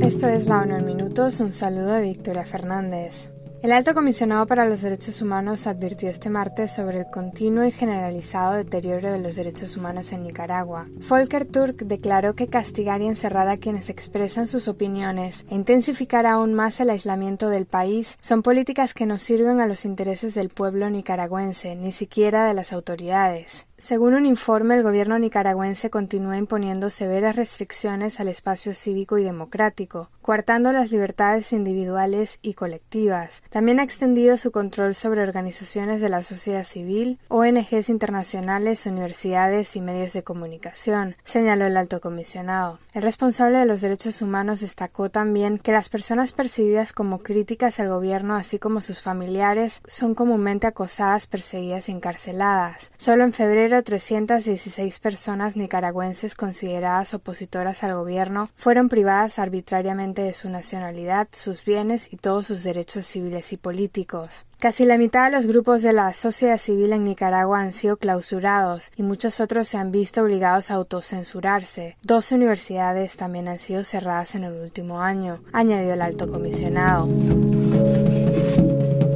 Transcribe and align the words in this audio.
Esto 0.00 0.28
es 0.28 0.46
La 0.46 0.62
ONU 0.62 0.76
en 0.76 0.86
Minutos, 0.86 1.40
un 1.40 1.52
saludo 1.52 1.92
de 1.92 2.02
Victoria 2.02 2.44
Fernández. 2.44 3.32
El 3.62 3.70
alto 3.70 3.94
comisionado 3.94 4.44
para 4.48 4.68
los 4.68 4.82
derechos 4.82 5.22
humanos 5.22 5.68
advirtió 5.68 6.08
este 6.08 6.30
martes 6.30 6.72
sobre 6.72 6.98
el 6.98 7.06
continuo 7.06 7.64
y 7.64 7.70
generalizado 7.70 8.54
deterioro 8.54 9.12
de 9.12 9.20
los 9.20 9.36
derechos 9.36 9.76
humanos 9.76 10.12
en 10.12 10.24
Nicaragua. 10.24 10.88
Volker 11.08 11.46
Turk 11.46 11.76
declaró 11.84 12.34
que 12.34 12.48
castigar 12.48 13.00
y 13.02 13.06
encerrar 13.06 13.48
a 13.48 13.56
quienes 13.56 13.88
expresan 13.88 14.48
sus 14.48 14.66
opiniones 14.66 15.46
e 15.48 15.54
intensificar 15.54 16.26
aún 16.26 16.54
más 16.54 16.80
el 16.80 16.90
aislamiento 16.90 17.50
del 17.50 17.66
país 17.66 18.18
son 18.18 18.42
políticas 18.42 18.94
que 18.94 19.06
no 19.06 19.16
sirven 19.16 19.60
a 19.60 19.68
los 19.68 19.84
intereses 19.84 20.34
del 20.34 20.48
pueblo 20.48 20.90
nicaragüense, 20.90 21.76
ni 21.76 21.92
siquiera 21.92 22.46
de 22.46 22.54
las 22.54 22.72
autoridades. 22.72 23.66
Según 23.82 24.14
un 24.14 24.26
informe, 24.26 24.76
el 24.76 24.84
gobierno 24.84 25.18
nicaragüense 25.18 25.90
continúa 25.90 26.36
imponiendo 26.36 26.88
severas 26.88 27.34
restricciones 27.34 28.20
al 28.20 28.28
espacio 28.28 28.74
cívico 28.74 29.18
y 29.18 29.24
democrático, 29.24 30.08
coartando 30.22 30.70
las 30.70 30.92
libertades 30.92 31.52
individuales 31.52 32.38
y 32.42 32.54
colectivas. 32.54 33.42
También 33.50 33.80
ha 33.80 33.82
extendido 33.82 34.36
su 34.36 34.52
control 34.52 34.94
sobre 34.94 35.24
organizaciones 35.24 36.00
de 36.00 36.08
la 36.10 36.22
sociedad 36.22 36.62
civil, 36.62 37.18
ONGs 37.26 37.88
internacionales, 37.88 38.86
universidades 38.86 39.74
y 39.74 39.80
medios 39.80 40.12
de 40.12 40.22
comunicación, 40.22 41.16
señaló 41.24 41.66
el 41.66 41.76
alto 41.76 42.00
comisionado. 42.00 42.78
El 42.94 43.02
responsable 43.02 43.58
de 43.58 43.66
los 43.66 43.80
derechos 43.80 44.22
humanos 44.22 44.60
destacó 44.60 45.10
también 45.10 45.58
que 45.58 45.72
las 45.72 45.88
personas 45.88 46.32
percibidas 46.32 46.92
como 46.92 47.18
críticas 47.24 47.80
al 47.80 47.88
gobierno, 47.88 48.36
así 48.36 48.60
como 48.60 48.80
sus 48.80 49.02
familiares, 49.02 49.82
son 49.88 50.14
comúnmente 50.14 50.68
acosadas, 50.68 51.26
perseguidas 51.26 51.88
y 51.88 51.92
encarceladas. 51.92 52.92
Solo 52.96 53.24
en 53.24 53.32
febrero 53.32 53.71
316 53.80 54.98
personas 54.98 55.56
nicaragüenses 55.56 56.34
consideradas 56.34 57.14
opositoras 57.14 57.82
al 57.82 57.94
gobierno 57.94 58.50
fueron 58.56 58.90
privadas 58.90 59.38
arbitrariamente 59.38 60.20
de 60.20 60.34
su 60.34 60.50
nacionalidad, 60.50 61.28
sus 61.32 61.64
bienes 61.64 62.12
y 62.12 62.18
todos 62.18 62.48
sus 62.48 62.64
derechos 62.64 63.06
civiles 63.06 63.54
y 63.54 63.56
políticos. 63.56 64.44
Casi 64.58 64.84
la 64.84 64.98
mitad 64.98 65.24
de 65.24 65.36
los 65.36 65.46
grupos 65.46 65.82
de 65.82 65.92
la 65.92 66.12
sociedad 66.12 66.58
civil 66.58 66.92
en 66.92 67.04
Nicaragua 67.04 67.60
han 67.60 67.72
sido 67.72 67.96
clausurados 67.96 68.92
y 68.96 69.02
muchos 69.02 69.40
otros 69.40 69.68
se 69.68 69.78
han 69.78 69.90
visto 69.90 70.22
obligados 70.22 70.70
a 70.70 70.74
autocensurarse. 70.74 71.96
Dos 72.02 72.30
universidades 72.30 73.16
también 73.16 73.48
han 73.48 73.58
sido 73.58 73.82
cerradas 73.84 74.34
en 74.34 74.44
el 74.44 74.52
último 74.52 75.00
año, 75.00 75.40
añadió 75.52 75.94
el 75.94 76.02
alto 76.02 76.30
comisionado. 76.30 77.08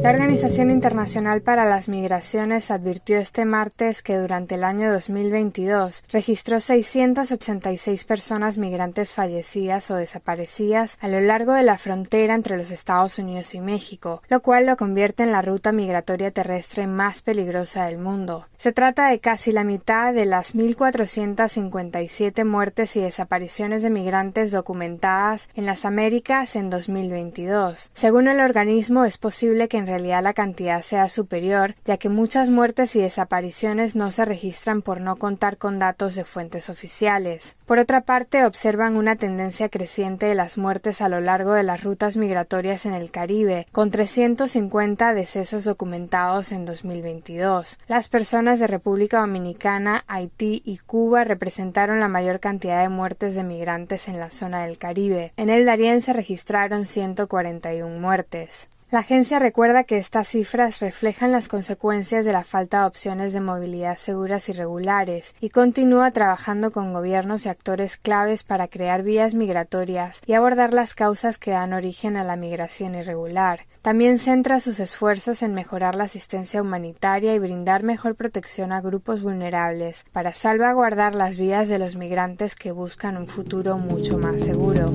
La 0.06 0.12
Organización 0.12 0.70
Internacional 0.70 1.42
para 1.42 1.64
las 1.64 1.88
Migraciones 1.88 2.70
advirtió 2.70 3.18
este 3.18 3.44
martes 3.44 4.04
que 4.04 4.16
durante 4.16 4.54
el 4.54 4.62
año 4.62 4.92
2022 4.92 6.04
registró 6.12 6.60
686 6.60 8.04
personas 8.04 8.56
migrantes 8.56 9.14
fallecidas 9.14 9.90
o 9.90 9.96
desaparecidas 9.96 10.96
a 11.00 11.08
lo 11.08 11.20
largo 11.20 11.54
de 11.54 11.64
la 11.64 11.76
frontera 11.76 12.36
entre 12.36 12.56
los 12.56 12.70
Estados 12.70 13.18
Unidos 13.18 13.52
y 13.56 13.60
México, 13.60 14.22
lo 14.28 14.42
cual 14.42 14.66
lo 14.66 14.76
convierte 14.76 15.24
en 15.24 15.32
la 15.32 15.42
ruta 15.42 15.72
migratoria 15.72 16.30
terrestre 16.30 16.86
más 16.86 17.22
peligrosa 17.22 17.86
del 17.86 17.98
mundo. 17.98 18.46
Se 18.58 18.72
trata 18.72 19.08
de 19.08 19.18
casi 19.18 19.50
la 19.50 19.64
mitad 19.64 20.14
de 20.14 20.24
las 20.24 20.54
1.457 20.54 22.44
muertes 22.44 22.94
y 22.94 23.00
desapariciones 23.00 23.82
de 23.82 23.90
migrantes 23.90 24.52
documentadas 24.52 25.50
en 25.56 25.66
las 25.66 25.84
Américas 25.84 26.54
en 26.54 26.70
2022. 26.70 27.90
Según 27.92 28.28
el 28.28 28.40
organismo, 28.40 29.04
es 29.04 29.18
posible 29.18 29.66
que 29.68 29.78
en 29.78 29.95
realidad 29.96 30.22
la 30.22 30.34
cantidad 30.34 30.82
sea 30.82 31.08
superior, 31.08 31.74
ya 31.86 31.96
que 31.96 32.10
muchas 32.10 32.50
muertes 32.50 32.94
y 32.96 33.00
desapariciones 33.00 33.96
no 33.96 34.12
se 34.12 34.26
registran 34.26 34.82
por 34.82 35.00
no 35.00 35.16
contar 35.16 35.56
con 35.56 35.78
datos 35.78 36.14
de 36.14 36.24
fuentes 36.24 36.68
oficiales. 36.68 37.56
Por 37.64 37.78
otra 37.78 38.02
parte, 38.02 38.44
observan 38.44 38.96
una 38.96 39.16
tendencia 39.16 39.70
creciente 39.70 40.26
de 40.26 40.34
las 40.34 40.58
muertes 40.58 41.00
a 41.00 41.08
lo 41.08 41.20
largo 41.20 41.54
de 41.54 41.62
las 41.62 41.82
rutas 41.82 42.16
migratorias 42.16 42.84
en 42.84 42.92
el 42.92 43.10
Caribe, 43.10 43.66
con 43.72 43.90
350 43.90 45.14
decesos 45.14 45.64
documentados 45.64 46.52
en 46.52 46.66
2022. 46.66 47.78
Las 47.88 48.08
personas 48.08 48.60
de 48.60 48.66
República 48.66 49.20
Dominicana, 49.20 50.04
Haití 50.08 50.60
y 50.64 50.76
Cuba 50.78 51.24
representaron 51.24 52.00
la 52.00 52.08
mayor 52.08 52.38
cantidad 52.38 52.82
de 52.82 52.90
muertes 52.90 53.34
de 53.34 53.44
migrantes 53.44 54.08
en 54.08 54.20
la 54.20 54.30
zona 54.30 54.64
del 54.64 54.76
Caribe. 54.76 55.32
En 55.38 55.48
el 55.48 55.64
Darién 55.64 56.02
se 56.02 56.12
registraron 56.12 56.84
141 56.84 57.98
muertes. 57.98 58.68
La 58.88 59.00
agencia 59.00 59.40
recuerda 59.40 59.82
que 59.82 59.96
estas 59.96 60.28
cifras 60.28 60.78
reflejan 60.78 61.32
las 61.32 61.48
consecuencias 61.48 62.24
de 62.24 62.32
la 62.32 62.44
falta 62.44 62.82
de 62.82 62.86
opciones 62.86 63.32
de 63.32 63.40
movilidad 63.40 63.98
seguras 63.98 64.48
y 64.48 64.52
regulares 64.52 65.34
y 65.40 65.48
continúa 65.48 66.12
trabajando 66.12 66.70
con 66.70 66.92
gobiernos 66.92 67.44
y 67.44 67.48
actores 67.48 67.96
claves 67.96 68.44
para 68.44 68.68
crear 68.68 69.02
vías 69.02 69.34
migratorias 69.34 70.22
y 70.24 70.34
abordar 70.34 70.72
las 70.72 70.94
causas 70.94 71.36
que 71.36 71.50
dan 71.50 71.72
origen 71.72 72.16
a 72.16 72.22
la 72.22 72.36
migración 72.36 72.94
irregular. 72.94 73.66
También 73.82 74.20
centra 74.20 74.60
sus 74.60 74.78
esfuerzos 74.78 75.42
en 75.42 75.52
mejorar 75.52 75.96
la 75.96 76.04
asistencia 76.04 76.62
humanitaria 76.62 77.34
y 77.34 77.40
brindar 77.40 77.82
mejor 77.82 78.14
protección 78.14 78.70
a 78.70 78.80
grupos 78.80 79.20
vulnerables 79.20 80.04
para 80.12 80.32
salvaguardar 80.32 81.16
las 81.16 81.36
vidas 81.36 81.68
de 81.68 81.80
los 81.80 81.96
migrantes 81.96 82.54
que 82.54 82.70
buscan 82.70 83.16
un 83.16 83.26
futuro 83.26 83.78
mucho 83.78 84.16
más 84.16 84.42
seguro. 84.42 84.92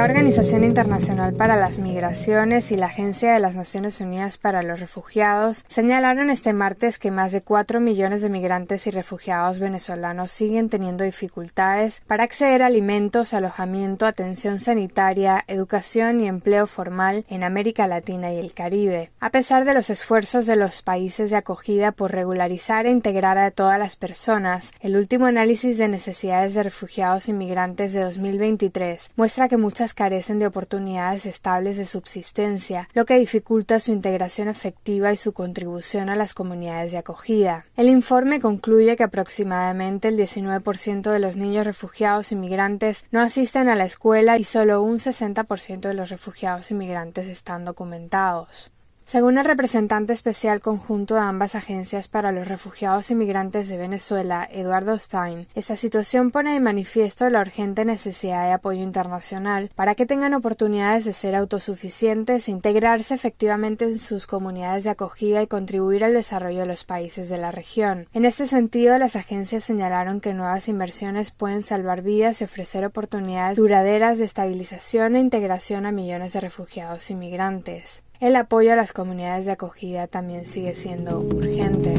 La 0.00 0.06
Organización 0.06 0.64
Internacional 0.64 1.34
para 1.34 1.56
las 1.56 1.78
Migraciones 1.78 2.72
y 2.72 2.76
la 2.78 2.86
Agencia 2.86 3.34
de 3.34 3.38
las 3.38 3.54
Naciones 3.54 4.00
Unidas 4.00 4.38
para 4.38 4.62
los 4.62 4.80
Refugiados 4.80 5.62
señalaron 5.68 6.30
este 6.30 6.54
martes 6.54 6.98
que 6.98 7.10
más 7.10 7.32
de 7.32 7.42
cuatro 7.42 7.80
millones 7.80 8.22
de 8.22 8.30
migrantes 8.30 8.86
y 8.86 8.92
refugiados 8.92 9.58
venezolanos 9.58 10.30
siguen 10.30 10.70
teniendo 10.70 11.04
dificultades 11.04 12.00
para 12.06 12.24
acceder 12.24 12.62
a 12.62 12.68
alimentos, 12.68 13.34
alojamiento, 13.34 14.06
atención 14.06 14.58
sanitaria, 14.58 15.44
educación 15.48 16.22
y 16.22 16.28
empleo 16.28 16.66
formal 16.66 17.26
en 17.28 17.44
América 17.44 17.86
Latina 17.86 18.32
y 18.32 18.38
el 18.38 18.54
Caribe. 18.54 19.10
A 19.20 19.28
pesar 19.28 19.66
de 19.66 19.74
los 19.74 19.90
esfuerzos 19.90 20.46
de 20.46 20.56
los 20.56 20.80
países 20.80 21.28
de 21.28 21.36
acogida 21.36 21.92
por 21.92 22.12
regularizar 22.12 22.86
e 22.86 22.90
integrar 22.90 23.36
a 23.36 23.50
todas 23.50 23.78
las 23.78 23.96
personas, 23.96 24.72
el 24.80 24.96
último 24.96 25.26
análisis 25.26 25.76
de 25.76 25.88
necesidades 25.88 26.54
de 26.54 26.62
refugiados 26.62 27.28
y 27.28 27.34
migrantes 27.34 27.92
de 27.92 28.00
2023 28.00 29.10
muestra 29.14 29.46
que 29.50 29.58
muchas 29.58 29.89
carecen 29.94 30.38
de 30.38 30.46
oportunidades 30.46 31.26
estables 31.26 31.76
de 31.76 31.86
subsistencia, 31.86 32.88
lo 32.94 33.04
que 33.04 33.18
dificulta 33.18 33.80
su 33.80 33.92
integración 33.92 34.48
efectiva 34.48 35.12
y 35.12 35.16
su 35.16 35.32
contribución 35.32 36.08
a 36.08 36.16
las 36.16 36.34
comunidades 36.34 36.92
de 36.92 36.98
acogida. 36.98 37.66
El 37.76 37.88
informe 37.88 38.40
concluye 38.40 38.96
que 38.96 39.04
aproximadamente 39.04 40.08
el 40.08 40.16
19% 40.16 41.10
de 41.10 41.18
los 41.18 41.36
niños 41.36 41.66
refugiados 41.66 42.32
inmigrantes 42.32 43.04
no 43.10 43.20
asisten 43.20 43.68
a 43.68 43.74
la 43.74 43.84
escuela 43.84 44.38
y 44.38 44.44
solo 44.44 44.82
un 44.82 44.98
60% 44.98 45.80
de 45.80 45.94
los 45.94 46.10
refugiados 46.10 46.70
inmigrantes 46.70 47.26
están 47.26 47.64
documentados. 47.64 48.70
Según 49.10 49.38
el 49.38 49.44
representante 49.44 50.12
especial 50.12 50.60
conjunto 50.60 51.16
de 51.16 51.20
ambas 51.22 51.56
agencias 51.56 52.06
para 52.06 52.30
los 52.30 52.46
refugiados 52.46 53.10
inmigrantes 53.10 53.68
de 53.68 53.76
Venezuela, 53.76 54.48
Eduardo 54.48 54.96
Stein, 54.96 55.48
esta 55.56 55.74
situación 55.74 56.30
pone 56.30 56.52
de 56.52 56.60
manifiesto 56.60 57.28
la 57.28 57.40
urgente 57.40 57.84
necesidad 57.84 58.46
de 58.46 58.52
apoyo 58.52 58.84
internacional 58.84 59.68
para 59.74 59.96
que 59.96 60.06
tengan 60.06 60.32
oportunidades 60.32 61.04
de 61.04 61.12
ser 61.12 61.34
autosuficientes, 61.34 62.48
integrarse 62.48 63.12
efectivamente 63.12 63.84
en 63.84 63.98
sus 63.98 64.28
comunidades 64.28 64.84
de 64.84 64.90
acogida 64.90 65.42
y 65.42 65.48
contribuir 65.48 66.04
al 66.04 66.14
desarrollo 66.14 66.60
de 66.60 66.66
los 66.66 66.84
países 66.84 67.28
de 67.28 67.38
la 67.38 67.50
región. 67.50 68.06
En 68.12 68.24
este 68.24 68.46
sentido, 68.46 68.96
las 68.96 69.16
agencias 69.16 69.64
señalaron 69.64 70.20
que 70.20 70.34
nuevas 70.34 70.68
inversiones 70.68 71.32
pueden 71.32 71.64
salvar 71.64 72.02
vidas 72.02 72.40
y 72.40 72.44
ofrecer 72.44 72.84
oportunidades 72.84 73.56
duraderas 73.56 74.18
de 74.18 74.24
estabilización 74.26 75.16
e 75.16 75.18
integración 75.18 75.84
a 75.84 75.90
millones 75.90 76.32
de 76.32 76.42
refugiados 76.42 77.10
inmigrantes. 77.10 78.04
El 78.20 78.36
apoyo 78.36 78.74
a 78.74 78.76
las 78.76 78.92
comunidades 78.92 79.46
de 79.46 79.52
acogida 79.52 80.06
también 80.06 80.44
sigue 80.44 80.74
siendo 80.74 81.20
urgente. 81.20 81.94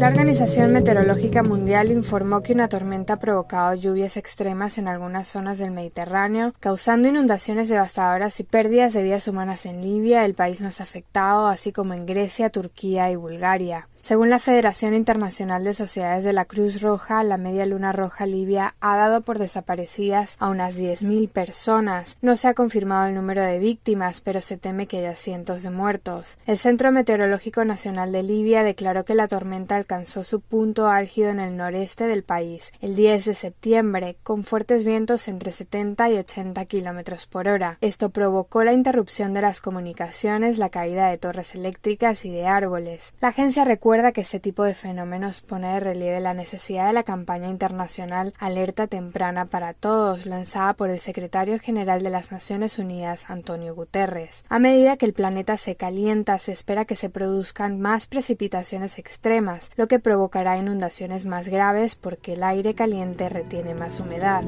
La 0.00 0.08
Organización 0.08 0.72
Meteorológica 0.72 1.44
Mundial 1.44 1.92
informó 1.92 2.40
que 2.40 2.52
una 2.52 2.68
tormenta 2.68 3.12
ha 3.12 3.18
provocado 3.20 3.74
lluvias 3.74 4.16
extremas 4.16 4.78
en 4.78 4.88
algunas 4.88 5.28
zonas 5.28 5.58
del 5.58 5.70
Mediterráneo, 5.70 6.52
causando 6.58 7.06
inundaciones 7.06 7.68
devastadoras 7.68 8.40
y 8.40 8.42
pérdidas 8.42 8.92
de 8.94 9.04
vidas 9.04 9.28
humanas 9.28 9.64
en 9.64 9.80
Libia, 9.80 10.24
el 10.24 10.34
país 10.34 10.60
más 10.60 10.80
afectado, 10.80 11.46
así 11.46 11.70
como 11.70 11.94
en 11.94 12.04
Grecia, 12.04 12.50
Turquía 12.50 13.08
y 13.12 13.16
Bulgaria. 13.16 13.86
Según 14.06 14.30
la 14.30 14.38
Federación 14.38 14.94
Internacional 14.94 15.64
de 15.64 15.74
Sociedades 15.74 16.22
de 16.22 16.32
la 16.32 16.44
Cruz 16.44 16.80
Roja, 16.80 17.24
la 17.24 17.38
Media 17.38 17.66
Luna 17.66 17.90
Roja 17.90 18.24
Libia 18.24 18.76
ha 18.78 18.96
dado 18.96 19.22
por 19.22 19.40
desaparecidas 19.40 20.36
a 20.38 20.48
unas 20.48 20.76
10.000 20.76 21.28
personas. 21.28 22.16
No 22.22 22.36
se 22.36 22.46
ha 22.46 22.54
confirmado 22.54 23.08
el 23.08 23.16
número 23.16 23.42
de 23.42 23.58
víctimas, 23.58 24.20
pero 24.20 24.40
se 24.40 24.58
teme 24.58 24.86
que 24.86 24.98
haya 24.98 25.16
cientos 25.16 25.64
de 25.64 25.70
muertos. 25.70 26.38
El 26.46 26.56
Centro 26.56 26.92
Meteorológico 26.92 27.64
Nacional 27.64 28.12
de 28.12 28.22
Libia 28.22 28.62
declaró 28.62 29.04
que 29.04 29.16
la 29.16 29.26
tormenta 29.26 29.74
alcanzó 29.74 30.22
su 30.22 30.40
punto 30.40 30.86
álgido 30.86 31.30
en 31.30 31.40
el 31.40 31.56
noreste 31.56 32.04
del 32.04 32.22
país 32.22 32.70
el 32.80 32.94
10 32.94 33.24
de 33.24 33.34
septiembre, 33.34 34.18
con 34.22 34.44
fuertes 34.44 34.84
vientos 34.84 35.26
entre 35.26 35.50
70 35.50 36.10
y 36.10 36.18
80 36.18 36.64
kilómetros 36.66 37.26
por 37.26 37.48
hora. 37.48 37.76
Esto 37.80 38.10
provocó 38.10 38.62
la 38.62 38.72
interrupción 38.72 39.34
de 39.34 39.42
las 39.42 39.60
comunicaciones, 39.60 40.58
la 40.58 40.70
caída 40.70 41.08
de 41.08 41.18
torres 41.18 41.56
eléctricas 41.56 42.24
y 42.24 42.30
de 42.30 42.46
árboles. 42.46 43.12
La 43.20 43.30
agencia 43.30 43.64
recuerda 43.64 43.95
recuerda 43.96 44.12
que 44.12 44.20
este 44.20 44.40
tipo 44.40 44.62
de 44.62 44.74
fenómenos 44.74 45.40
pone 45.40 45.72
de 45.72 45.80
relieve 45.80 46.20
la 46.20 46.34
necesidad 46.34 46.86
de 46.86 46.92
la 46.92 47.02
campaña 47.02 47.48
internacional 47.48 48.34
Alerta 48.38 48.88
Temprana 48.88 49.46
para 49.46 49.72
Todos, 49.72 50.26
lanzada 50.26 50.74
por 50.74 50.90
el 50.90 51.00
secretario 51.00 51.58
general 51.58 52.02
de 52.02 52.10
las 52.10 52.30
Naciones 52.30 52.78
Unidas, 52.78 53.30
Antonio 53.30 53.74
Guterres. 53.74 54.44
A 54.50 54.58
medida 54.58 54.98
que 54.98 55.06
el 55.06 55.14
planeta 55.14 55.56
se 55.56 55.76
calienta, 55.76 56.38
se 56.38 56.52
espera 56.52 56.84
que 56.84 56.94
se 56.94 57.08
produzcan 57.08 57.80
más 57.80 58.06
precipitaciones 58.06 58.98
extremas, 58.98 59.70
lo 59.76 59.88
que 59.88 59.98
provocará 59.98 60.58
inundaciones 60.58 61.24
más 61.24 61.48
graves 61.48 61.94
porque 61.94 62.34
el 62.34 62.42
aire 62.42 62.74
caliente 62.74 63.30
retiene 63.30 63.74
más 63.74 63.98
humedad. 63.98 64.44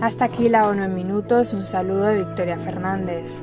Hasta 0.00 0.24
aquí 0.24 0.48
la 0.48 0.66
ONU 0.66 0.84
en 0.84 0.94
minutos, 0.94 1.52
un 1.52 1.66
saludo 1.66 2.04
de 2.04 2.24
Victoria 2.24 2.58
Fernández. 2.58 3.42